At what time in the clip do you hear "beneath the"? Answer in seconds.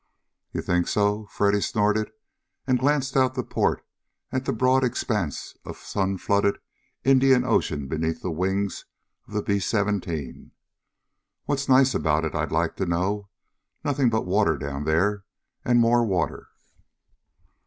7.87-8.31